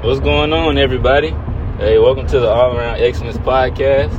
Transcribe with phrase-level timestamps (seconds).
[0.00, 1.30] What's going on, everybody?
[1.78, 4.16] Hey, welcome to the All Around Excellence Podcast.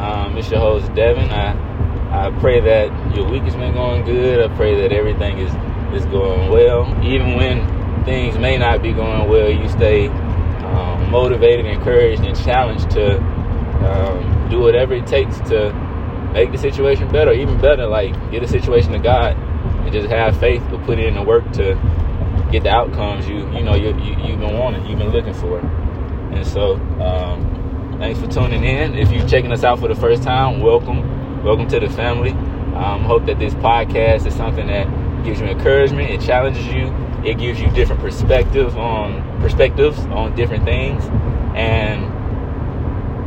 [0.00, 1.28] Um, it's your host, Devin.
[1.28, 4.50] I, I pray that your week has been going good.
[4.50, 5.52] I pray that everything is,
[5.94, 6.86] is going well.
[7.04, 12.90] Even when things may not be going well, you stay um, motivated, encouraged, and challenged
[12.92, 15.74] to um, do whatever it takes to
[16.32, 20.40] make the situation better, even better, like get a situation to God and just have
[20.40, 21.74] faith, but put it in the work to
[22.50, 25.58] get the outcomes you you know you, you you've been wanting, you've been looking for.
[25.58, 28.94] And so, um, thanks for tuning in.
[28.94, 32.30] If you're checking us out for the first time, welcome, welcome to the family.
[32.30, 34.86] Um, hope that this podcast is something that
[35.24, 36.94] gives you encouragement, it challenges you,
[37.24, 41.04] it gives you different perspectives on perspectives on different things,
[41.56, 42.06] and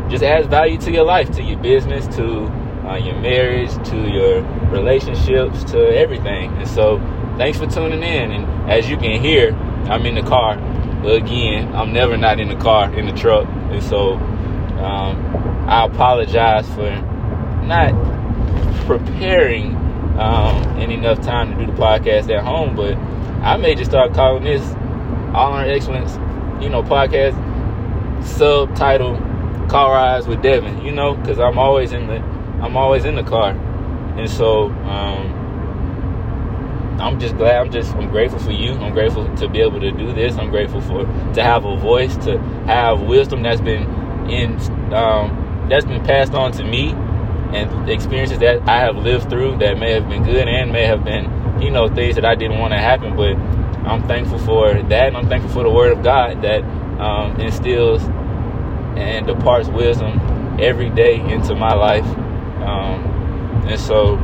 [0.10, 2.46] just adds value to your life, to your business, to
[2.88, 6.52] uh, your marriage, to your relationships, to everything.
[6.54, 6.98] And so,
[7.38, 8.32] thanks for tuning in.
[8.32, 9.54] And as you can hear,
[9.90, 10.54] I'm in the car
[11.06, 11.74] again.
[11.76, 13.48] I'm never not in the car, in the truck.
[13.48, 16.90] And so um, I apologize for
[17.66, 17.94] not
[18.86, 19.76] preparing
[20.20, 22.96] um, in enough time to do the podcast at home, but
[23.44, 24.62] I may just start calling this
[25.34, 26.14] All Our Excellence,
[26.62, 27.36] you know, podcast
[28.24, 29.18] subtitle
[29.68, 32.18] Car Rides with Devin, you know, because I'm always in the
[32.62, 33.52] I'm always in the car.
[34.18, 35.41] And so um,
[37.02, 37.56] I'm just glad.
[37.56, 38.74] I'm just I'm grateful for you.
[38.74, 40.38] I'm grateful to be able to do this.
[40.38, 43.84] I'm grateful for to have a voice, to have wisdom that's been
[44.30, 44.54] in
[44.94, 46.92] um, that's been passed on to me,
[47.54, 51.04] and experiences that I have lived through that may have been good and may have
[51.04, 53.16] been you know things that I didn't want to happen.
[53.16, 53.36] But
[53.88, 56.64] I'm thankful for that, and I'm thankful for the Word of God that
[57.02, 58.04] um, instills
[58.96, 60.20] and departs wisdom
[60.60, 62.06] every day into my life.
[62.62, 64.18] Um, and so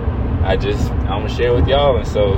[0.43, 2.35] I just I'm gonna share with y'all, and so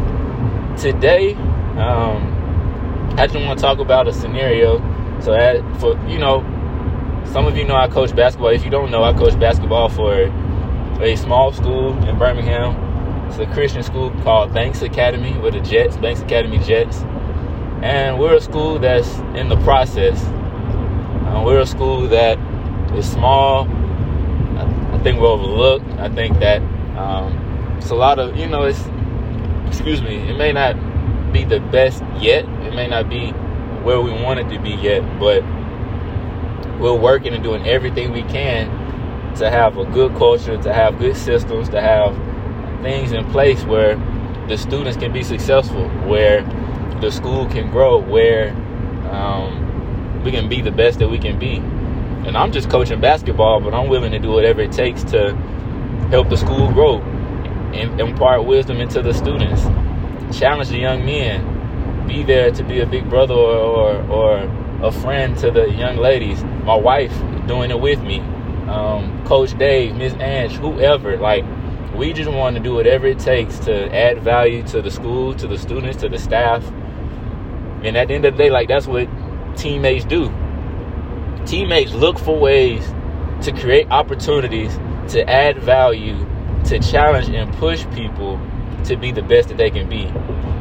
[0.79, 1.33] today,
[1.77, 4.79] um, I just want to talk about a scenario.
[5.21, 6.41] So, that for you know,
[7.25, 8.49] some of you know I coach basketball.
[8.49, 10.31] If you don't know, I coach basketball for
[11.01, 13.27] a small school in Birmingham.
[13.27, 17.03] It's a Christian school called Banks Academy with the Jets, Banks Academy Jets.
[17.83, 20.23] And we're a school that's in the process.
[20.23, 22.39] Uh, we're a school that
[22.97, 23.67] is small.
[24.57, 25.89] I think we're overlooked.
[25.99, 26.61] I think that
[26.97, 28.81] um, it's a lot of, you know, it's
[29.79, 30.73] excuse me, it may not
[31.31, 32.43] be the best yet.
[32.65, 33.31] It may not be
[33.81, 35.41] where we want it to be yet, but
[36.81, 38.67] we're working and doing everything we can
[39.37, 42.13] to have a good culture, to have good systems, to have
[42.81, 43.95] things in place where
[44.49, 46.41] the students can be successful, where
[46.99, 48.49] the school can grow, where
[49.11, 51.55] um, we can be the best that we can be.
[52.27, 55.33] And I'm just coaching basketball, but I'm willing to do whatever it takes to
[56.09, 57.01] help the school grow
[57.73, 59.61] impart wisdom into the students,
[60.37, 64.91] challenge the young men, be there to be a big brother or, or, or a
[64.91, 66.43] friend to the young ladies.
[66.43, 67.11] My wife
[67.47, 68.19] doing it with me,
[68.67, 71.17] um, Coach Dave, Miss Ange, whoever.
[71.17, 71.45] Like,
[71.95, 75.47] we just want to do whatever it takes to add value to the school, to
[75.47, 76.63] the students, to the staff.
[77.83, 79.07] And at the end of the day, like, that's what
[79.57, 80.29] teammates do.
[81.45, 82.85] Teammates look for ways
[83.41, 84.77] to create opportunities
[85.09, 86.25] to add value
[86.65, 88.39] to challenge and push people
[88.85, 90.05] to be the best that they can be.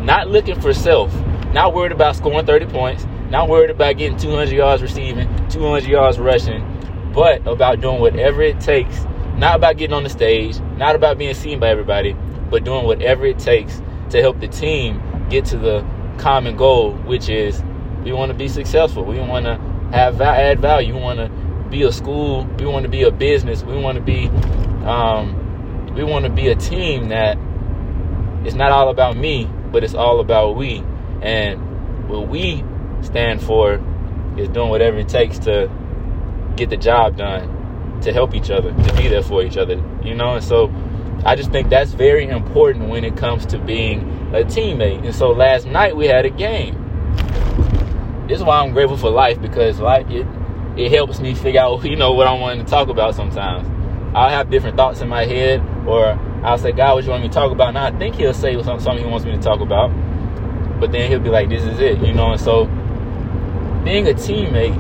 [0.05, 1.15] Not looking for self,
[1.53, 6.19] not worried about scoring 30 points, not worried about getting 200 yards receiving, 200 yards
[6.19, 6.65] rushing,
[7.13, 9.05] but about doing whatever it takes.
[9.37, 12.17] Not about getting on the stage, not about being seen by everybody,
[12.51, 15.01] but doing whatever it takes to help the team
[15.31, 15.87] get to the
[16.19, 17.63] common goal, which is
[18.03, 19.05] we want to be successful.
[19.05, 19.57] We want to
[19.97, 20.95] have add value.
[20.95, 21.29] We want to
[21.71, 22.45] be a school.
[22.59, 23.63] We want to be a business.
[23.63, 24.29] We want to be
[24.85, 25.48] um,
[25.95, 27.39] we want to be a team that
[28.45, 30.83] it's not all about me, but it's all about we.
[31.23, 32.65] And what we
[33.03, 33.75] stand for
[34.37, 35.71] is doing whatever it takes to
[36.57, 40.15] get the job done, to help each other, to be there for each other, you
[40.15, 40.35] know?
[40.35, 40.73] And so
[41.25, 44.01] I just think that's very important when it comes to being
[44.31, 45.05] a teammate.
[45.05, 46.85] And so last night we had a game.
[48.29, 50.27] This is why I'm grateful for life because like it
[50.77, 53.67] it helps me figure out, you know, what I want to talk about sometimes.
[54.15, 57.29] I'll have different thoughts in my head, or I'll say, God, what you want me
[57.29, 57.69] to talk about?
[57.69, 59.91] And I think he'll say something he wants me to talk about,
[60.81, 62.33] but then he'll be like, this is it, you know.
[62.33, 62.65] And so,
[63.85, 64.77] being a teammate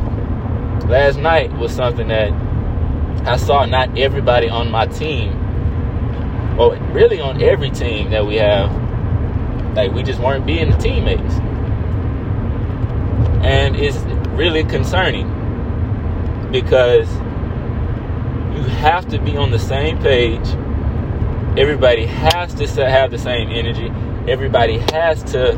[0.88, 2.32] last night was something that
[3.26, 5.32] I saw not everybody on my team,
[6.58, 8.70] or really on every team that we have,
[9.76, 11.34] like we just weren't being the teammates,
[13.44, 13.98] and it's
[14.38, 15.34] really concerning
[16.50, 17.08] because
[18.58, 20.46] you have to be on the same page.
[21.56, 23.88] Everybody has to have the same energy.
[24.30, 25.56] Everybody has to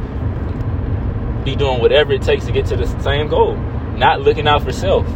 [1.45, 3.57] be doing whatever it takes to get to the same goal.
[3.97, 5.07] not looking out for self.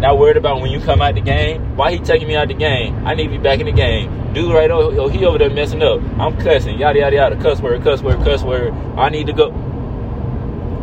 [0.00, 1.76] Not worried about when you come out the game.
[1.76, 3.04] Why he taking me out the game?
[3.06, 4.32] I need to be back in the game.
[4.32, 6.00] Dude, right over, oh, he over there messing up.
[6.20, 8.72] I'm cussing, yada yada yada, cuss word, cuss word, cuss word.
[8.96, 9.48] I need to go.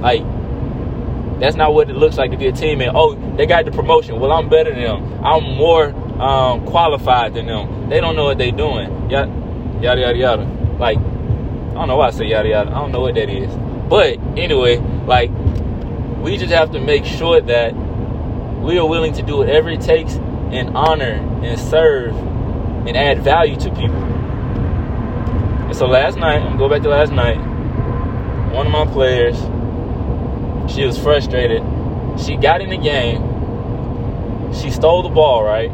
[0.01, 0.23] Like,
[1.39, 2.91] that's not what it looks like to be a teammate.
[2.93, 4.19] Oh, they got the promotion.
[4.19, 5.23] Well, I'm better than them.
[5.23, 7.89] I'm more um, qualified than them.
[7.89, 9.09] They don't know what they're doing.
[9.09, 9.31] Yada
[9.81, 10.43] yada yada yada.
[10.79, 12.71] Like, I don't know why I say yada yada.
[12.71, 13.53] I don't know what that is.
[13.89, 15.29] But anyway, like,
[16.21, 20.13] we just have to make sure that we are willing to do whatever it takes
[20.15, 22.15] and honor and serve
[22.87, 24.03] and add value to people.
[25.65, 27.37] And so last night, I'm go back to last night.
[28.53, 29.35] One of my players,
[30.73, 31.61] she was frustrated.
[32.19, 33.21] She got in the game.
[34.53, 35.69] She stole the ball, right?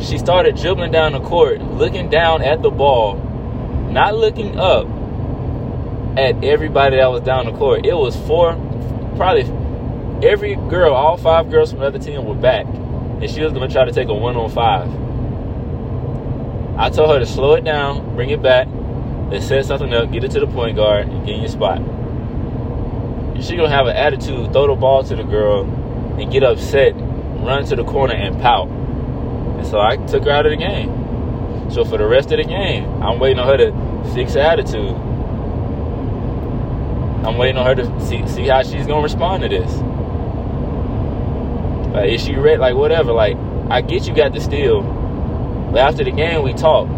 [0.00, 3.16] She started dribbling down the court, looking down at the ball,
[3.90, 4.86] not looking up
[6.18, 7.86] at everybody that was down the court.
[7.86, 8.52] It was four,
[9.16, 9.44] probably
[10.26, 13.66] every girl, all five girls from the other team were back, and she was going
[13.68, 14.88] to try to take a one on five.
[16.78, 20.24] I told her to slow it down, bring it back, and set something up, get
[20.24, 21.78] it to the point guard, and get in your spot.
[23.42, 25.64] She gonna have an attitude, throw the ball to the girl,
[26.18, 28.68] and get upset, run to the corner and pout.
[29.70, 31.70] So I took her out of the game.
[31.70, 34.94] So for the rest of the game, I'm waiting on her to fix her attitude.
[37.26, 39.70] I'm waiting on her to see see how she's gonna respond to this.
[41.92, 42.58] Like, is she ready?
[42.58, 43.12] Like, whatever.
[43.12, 43.36] Like,
[43.68, 44.82] I get you got the steal,
[45.72, 46.92] but after the game we talked.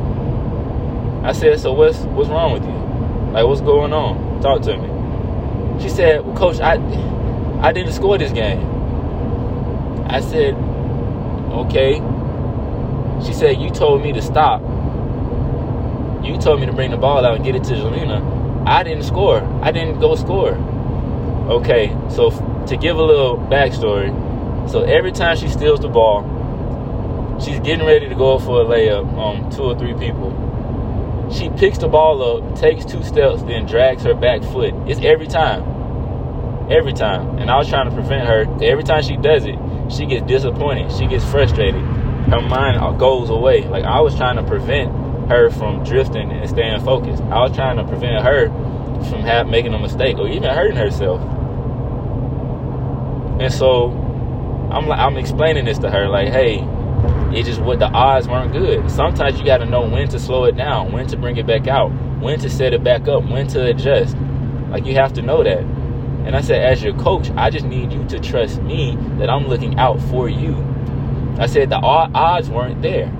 [1.24, 3.32] I said, so what's what's wrong with you?
[3.32, 4.40] Like, what's going on?
[4.42, 5.82] Talk to me.
[5.82, 6.74] She said, well, coach, I
[7.60, 8.60] I didn't score this game.
[10.08, 12.00] I said, okay.
[13.24, 14.60] She said, you told me to stop.
[16.24, 18.66] You told me to bring the ball out and get it to Jelena.
[18.66, 19.42] I didn't score.
[19.62, 20.54] I didn't go score.
[21.48, 22.30] Okay, so
[22.66, 24.10] to give a little backstory,
[24.70, 29.10] so every time she steals the ball, she's getting ready to go for a layup
[29.14, 30.34] on two or three people.
[31.32, 34.74] She picks the ball up, takes two steps, then drags her back foot.
[34.86, 35.62] It's every time.
[36.70, 37.38] Every time.
[37.38, 38.46] And I was trying to prevent her.
[38.62, 39.56] Every time she does it,
[39.90, 40.92] she gets disappointed.
[40.92, 41.82] She gets frustrated.
[42.30, 43.62] Her mind uh, goes away.
[43.64, 44.92] Like I was trying to prevent
[45.28, 47.22] her from drifting and staying focused.
[47.24, 48.48] I was trying to prevent her
[49.08, 51.20] from have, making a mistake or even hurting herself.
[53.40, 53.90] And so
[54.72, 56.58] I'm I'm explaining this to her, like, hey,
[57.32, 58.90] it just what the odds weren't good.
[58.90, 61.66] Sometimes you got to know when to slow it down, when to bring it back
[61.66, 61.88] out,
[62.20, 64.16] when to set it back up, when to adjust.
[64.68, 65.60] Like you have to know that.
[65.60, 69.46] And I said, as your coach, I just need you to trust me that I'm
[69.46, 70.54] looking out for you.
[71.38, 73.12] I said the odds weren't there.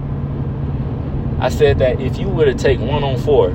[1.41, 3.51] I said that if you were to take one on four,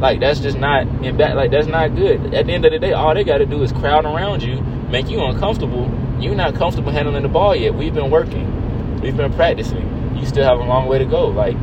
[0.00, 1.34] like that's just not in back.
[1.34, 2.34] Like that's not good.
[2.34, 4.62] At the end of the day, all they got to do is crowd around you
[4.90, 5.88] make you uncomfortable,
[6.20, 7.74] you're not comfortable handling the ball yet.
[7.74, 10.16] We've been working, we've been practicing.
[10.16, 11.28] You still have a long way to go.
[11.28, 11.56] Like,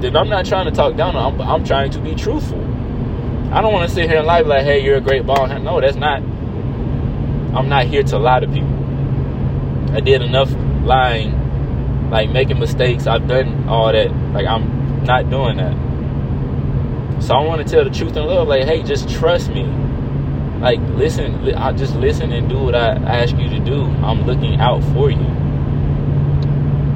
[0.00, 1.16] then I'm not trying to talk down.
[1.16, 2.60] I'm, I'm trying to be truthful.
[3.52, 5.46] I don't want to sit here and lie like, hey, you're a great ball.
[5.46, 6.22] No, that's not.
[6.22, 8.73] I'm not here to lie to people.
[9.94, 10.52] I did enough
[10.84, 13.06] lying, like making mistakes.
[13.06, 14.10] I've done all that.
[14.32, 17.22] Like I'm not doing that.
[17.22, 18.48] So I want to tell the truth and love.
[18.48, 19.64] Like, hey, just trust me
[20.60, 24.54] like listen i just listen and do what i ask you to do i'm looking
[24.60, 25.26] out for you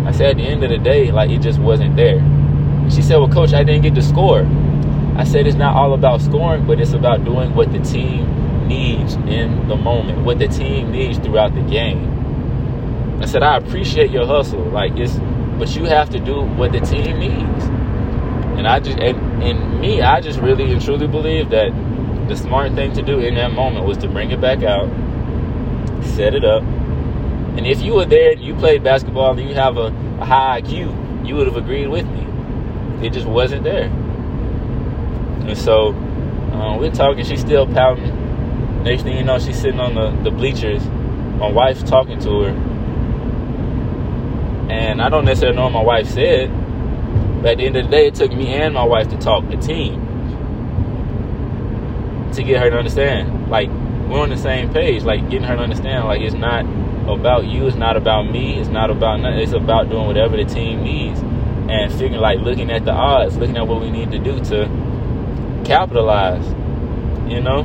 [0.06, 2.18] i said at the end of the day like it just wasn't there
[2.90, 4.46] she said well coach i didn't get to score
[5.16, 9.16] i said it's not all about scoring but it's about doing what the team needs
[9.16, 12.17] in the moment what the team needs throughout the game
[13.20, 15.18] i said i appreciate your hustle like it's
[15.58, 17.64] but you have to do what the team needs
[18.56, 21.70] and i just and, me i just really and truly believe that
[22.28, 24.88] the smart thing to do in that moment was to bring it back out,
[26.04, 26.62] set it up.
[26.62, 29.86] And if you were there and you played basketball and you have a,
[30.20, 33.06] a high IQ, you would have agreed with me.
[33.06, 33.84] It just wasn't there.
[33.84, 35.94] And so
[36.52, 38.82] uh, we're talking, she's still pouting.
[38.84, 40.86] Next thing you know, she's sitting on the, the bleachers.
[40.86, 42.77] My wife's talking to her.
[44.98, 46.50] And I don't necessarily know what my wife said,
[47.40, 49.48] but at the end of the day, it took me and my wife to talk,
[49.48, 49.94] the team
[52.32, 53.48] to get her to understand.
[53.48, 53.68] Like
[54.08, 55.04] we're on the same page.
[55.04, 56.06] Like getting her to understand.
[56.06, 56.64] Like it's not
[57.08, 57.68] about you.
[57.68, 58.58] It's not about me.
[58.58, 59.38] It's not about nothing.
[59.38, 63.56] It's about doing whatever the team needs and figuring like looking at the odds, looking
[63.56, 66.44] at what we need to do to capitalize.
[67.30, 67.60] You know.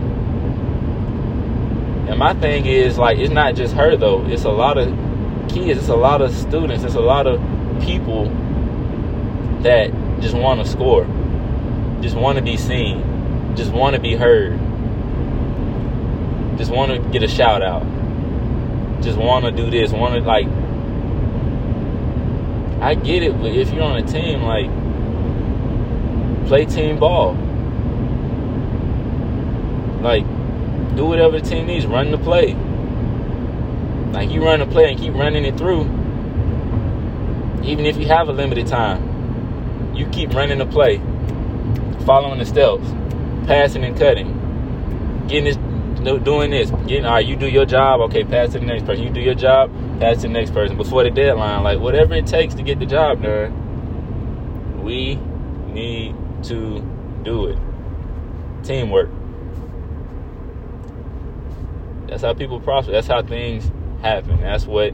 [2.08, 4.24] And my thing is like it's not just her though.
[4.28, 5.03] It's a lot of
[5.50, 5.80] kids.
[5.80, 6.84] It's a lot of students.
[6.84, 7.40] It's a lot of
[7.82, 8.26] people
[9.62, 11.06] that just want to score,
[12.02, 13.14] just want to be seen
[13.56, 14.58] just want to be heard.
[16.58, 17.84] just want to get a shout out.
[19.02, 19.92] Just want to do this.
[19.92, 20.48] Want to like.
[22.82, 24.70] I get it, but if you're on a team, like,
[26.48, 27.34] play team ball.
[30.02, 30.26] Like,
[30.96, 31.86] do whatever the team needs.
[31.86, 32.54] Run the play.
[34.14, 35.82] Like you run a play and keep running it through.
[37.64, 40.98] Even if you have a limited time, you keep running the play,
[42.06, 42.86] following the steps,
[43.48, 45.58] passing and cutting, getting this
[46.24, 49.04] doing this, getting all right, you do your job, okay, pass to the next person.
[49.04, 51.64] You do your job, pass to the next person before the deadline.
[51.64, 55.16] Like whatever it takes to get the job done, we
[55.72, 56.82] need to
[57.24, 57.58] do it.
[58.64, 59.10] Teamwork.
[62.08, 62.92] That's how people prosper.
[62.92, 63.72] That's how things
[64.04, 64.42] happen.
[64.42, 64.94] That's what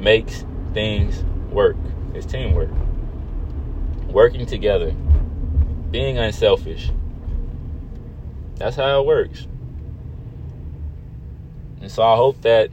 [0.00, 1.76] makes things work.
[2.14, 2.70] It's teamwork.
[4.06, 4.92] Working together.
[5.90, 6.90] Being unselfish.
[8.56, 9.46] That's how it works.
[11.80, 12.70] And so I hope that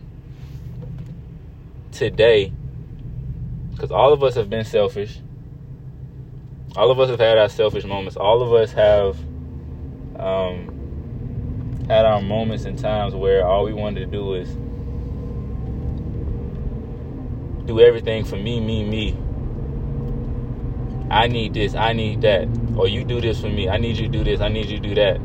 [1.91, 2.51] today,
[3.71, 5.19] because all of us have been selfish,
[6.75, 9.17] all of us have had our selfish moments, all of us have
[10.19, 14.49] um, had our moments and times where all we wanted to do is
[17.67, 19.17] do everything for me, me, me.
[21.11, 22.47] I need this, I need that.
[22.75, 23.69] Or you do this for me.
[23.69, 25.19] I need you to do this, I need you to do that.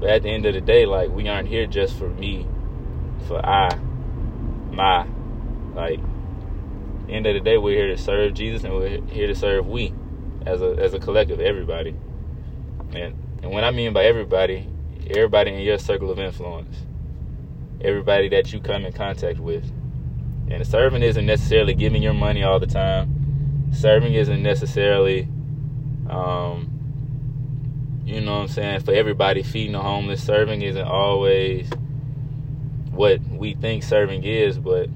[0.00, 2.46] But at the end of the day, like we aren't here just for me,
[3.26, 3.74] for I,
[4.70, 5.06] my.
[5.74, 6.00] Like,
[7.08, 9.92] end of the day, we're here to serve Jesus and we're here to serve we
[10.46, 11.94] as a as a collective, everybody.
[12.94, 14.68] And and what I mean by everybody,
[15.08, 16.76] everybody in your circle of influence.
[17.80, 19.64] Everybody that you come in contact with.
[20.48, 23.72] And serving isn't necessarily giving your money all the time.
[23.72, 25.28] Serving isn't necessarily
[26.08, 26.76] um,
[28.06, 30.22] you know what I'm saying, for everybody feeding the homeless.
[30.22, 31.68] Serving isn't always
[32.92, 34.88] what we think serving is, but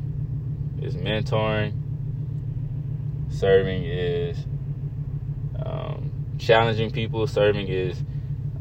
[0.78, 1.72] it's mentoring.
[3.28, 4.38] Serving is
[5.64, 7.26] um, challenging people.
[7.26, 8.00] Serving is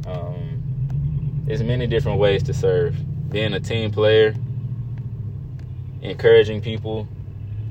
[0.07, 2.95] um, there's many different ways to serve.
[3.29, 4.35] Being a team player,
[6.01, 7.07] encouraging people,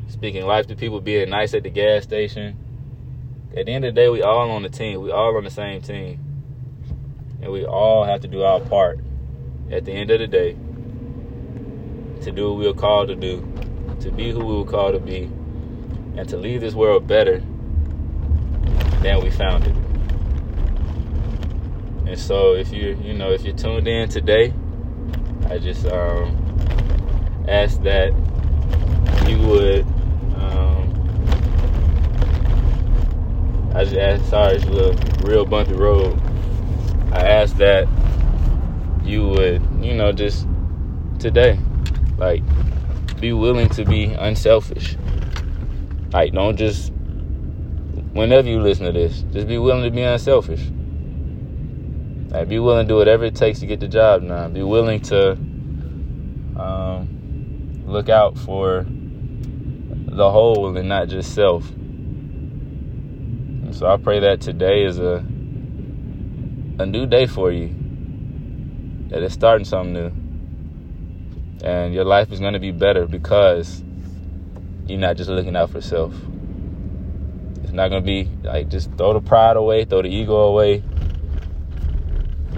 [0.09, 2.57] speaking life to people, being nice at the gas station.
[3.57, 5.01] At the end of the day, we all on the team.
[5.01, 6.21] We all on the same team.
[7.43, 9.01] And we all have to do our part
[9.71, 10.57] at the end of the day
[12.23, 13.41] to do what we were called to do,
[14.01, 15.25] to be who we were called to be,
[16.17, 17.41] and to leave this world better
[19.03, 19.75] than we found it.
[22.09, 24.53] And so if you you know if you're tuned in today,
[25.47, 26.37] I just um,
[27.49, 28.13] ask that
[29.27, 29.87] you would
[30.37, 30.91] um,
[33.75, 36.21] I just ask sorry it's a real bumpy road
[37.13, 37.89] I ask that
[39.03, 40.47] you would, you know, just
[41.19, 41.59] today,
[42.19, 42.43] like,
[43.19, 44.97] be willing to be unselfish.
[46.13, 46.93] Like, don't just,
[48.13, 50.61] whenever you listen to this, just be willing to be unselfish.
[52.29, 54.53] Like, be willing to do whatever it takes to get the job done.
[54.53, 55.33] Be willing to
[56.61, 61.71] um, look out for the whole and not just self.
[61.71, 65.25] And so I pray that today is a
[66.81, 67.75] a new day for you.
[69.09, 71.67] That it's starting something new.
[71.67, 73.83] And your life is going to be better because
[74.87, 76.15] you're not just looking out for self.
[77.63, 80.83] It's not going to be like just throw the pride away, throw the ego away.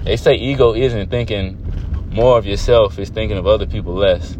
[0.04, 1.56] They say ego isn't thinking
[2.10, 4.36] more of yourself, it's thinking of other people less.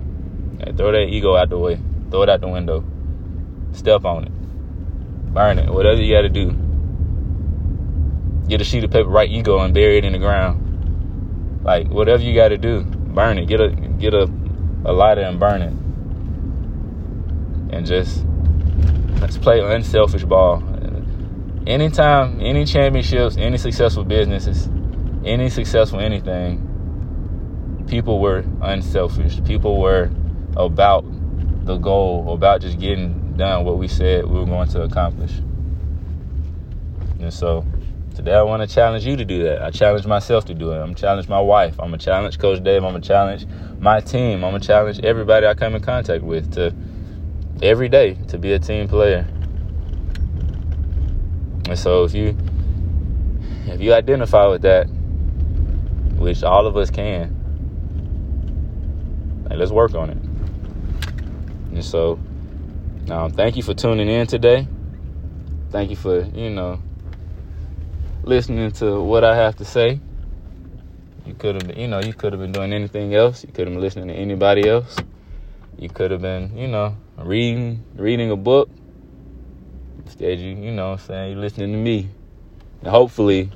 [0.76, 2.85] Throw that ego out the way, throw it out the window,
[3.73, 6.57] step on it, burn it, whatever you got to do
[8.50, 11.62] Get a sheet of paper, write ego, and bury it in the ground.
[11.62, 13.47] Like whatever you got to do, burn it.
[13.47, 14.25] Get a get a,
[14.85, 15.73] a lighter and burn it,
[17.73, 18.25] and just
[19.21, 20.64] let's play unselfish ball.
[21.64, 24.69] Anytime, any championships, any successful businesses,
[25.25, 26.67] any successful anything,
[27.89, 29.43] people were unselfish.
[29.45, 30.11] People were
[30.57, 31.05] about
[31.67, 35.33] the goal, about just getting done what we said we were going to accomplish.
[37.21, 37.65] And so
[38.21, 39.62] Today I want to challenge you to do that.
[39.62, 40.79] I challenge myself to do it.
[40.79, 41.79] I'm challenge my wife.
[41.79, 42.85] I'm gonna challenge Coach Dave.
[42.85, 43.47] I'm gonna challenge
[43.79, 44.45] my team.
[44.45, 46.75] I'm gonna challenge everybody I come in contact with to
[47.62, 49.27] every day to be a team player.
[51.69, 52.37] And so if you
[53.69, 54.89] if you identify with that,
[56.21, 57.35] which all of us can,
[59.50, 60.19] let's work on it.
[61.73, 62.21] And so,
[63.11, 64.69] um, thank you for tuning in today.
[65.71, 66.81] Thank you for you know
[68.23, 69.99] listening to what I have to say.
[71.27, 73.43] You could have, you know, you could have been doing anything else.
[73.45, 74.97] You could have been listening to anybody else.
[75.79, 78.69] You could have been, you know, reading reading a book.
[80.05, 82.09] Instead, you, you know, saying you're listening to me.
[82.81, 83.50] And hopefully,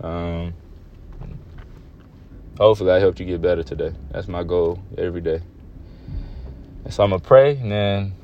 [0.00, 0.54] um,
[2.58, 3.92] hopefully I helped you get better today.
[4.10, 5.40] That's my goal every day.
[6.84, 8.14] And so I'm gonna pray, and then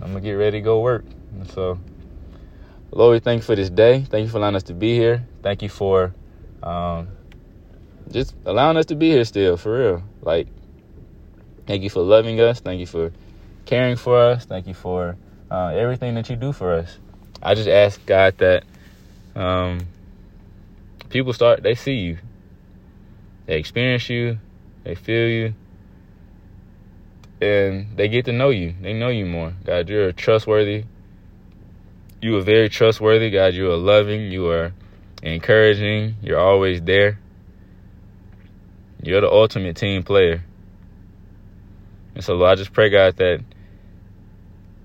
[0.00, 1.04] I'm gonna get ready to go work.
[1.32, 1.78] And so,
[2.90, 4.06] Lord, we thank you for this day.
[4.08, 5.26] Thank you for allowing us to be here.
[5.42, 6.14] Thank you for
[6.62, 7.08] um,
[8.10, 10.02] just allowing us to be here still, for real.
[10.22, 10.48] Like,
[11.66, 12.60] thank you for loving us.
[12.60, 13.12] Thank you for
[13.66, 14.44] caring for us.
[14.46, 15.16] Thank you for
[15.50, 16.98] uh, everything that you do for us.
[17.42, 18.64] I just ask God that
[19.34, 19.80] um,
[21.10, 22.18] people start, they see you,
[23.46, 24.38] they experience you,
[24.84, 25.54] they feel you,
[27.40, 28.74] and they get to know you.
[28.80, 29.52] They know you more.
[29.64, 30.84] God, you're trustworthy.
[32.20, 33.30] You are very trustworthy.
[33.30, 34.32] God, you are loving.
[34.32, 34.72] You are
[35.22, 36.16] encouraging.
[36.22, 37.18] You're always there.
[39.02, 40.44] You're the ultimate team player.
[42.14, 43.44] And so, Lord, I just pray, God, that,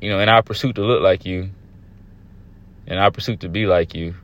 [0.02, 1.50] you know, in our pursuit to look like you,
[2.86, 4.16] in our pursuit to be like you,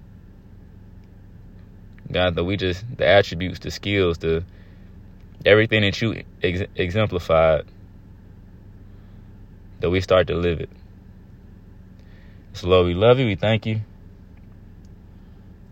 [2.12, 4.44] God, that we just, the attributes, the skills, the
[5.46, 7.66] everything that you ex- exemplified,
[9.80, 10.70] that we start to live it.
[12.54, 13.26] So, Lord, we love you.
[13.26, 13.82] We thank you.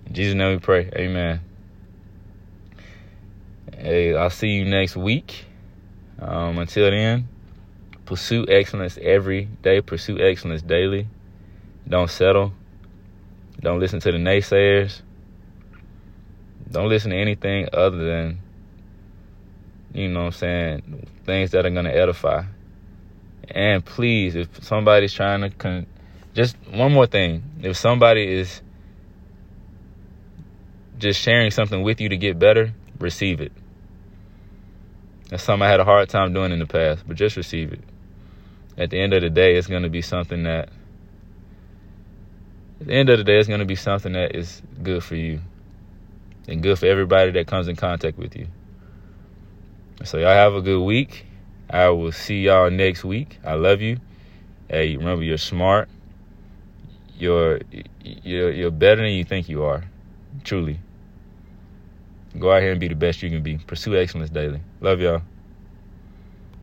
[0.07, 0.89] In Jesus' name we pray.
[0.95, 1.41] Amen.
[3.75, 5.45] Hey, I'll see you next week.
[6.19, 7.27] Um, until then,
[8.05, 9.81] pursue excellence every day.
[9.81, 11.07] Pursue excellence daily.
[11.87, 12.53] Don't settle.
[13.59, 15.01] Don't listen to the naysayers.
[16.71, 18.39] Don't listen to anything other than,
[19.93, 22.43] you know what I'm saying, things that are going to edify.
[23.49, 25.85] And please, if somebody's trying to, con-
[26.33, 27.43] just one more thing.
[27.61, 28.61] If somebody is
[30.97, 33.51] just sharing something with you to get better, receive it.
[35.29, 37.81] That's something I had a hard time doing in the past, but just receive it.
[38.77, 40.69] At the end of the day, it's going to be something that,
[42.81, 45.15] at the end of the day, it's going to be something that is good for
[45.15, 45.41] you
[46.47, 48.47] and good for everybody that comes in contact with you.
[50.03, 51.25] So, y'all have a good week.
[51.69, 53.39] I will see y'all next week.
[53.43, 53.97] I love you.
[54.69, 55.89] Hey, remember, you're smart.
[57.17, 57.61] You're,
[58.03, 59.83] you're, you're better than you think you are.
[60.43, 60.79] Truly.
[62.37, 63.57] Go out here and be the best you can be.
[63.57, 64.59] Pursue excellence daily.
[64.81, 65.21] Love y'all.